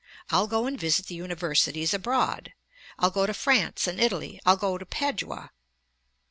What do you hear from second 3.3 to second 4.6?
France and Italy. I'll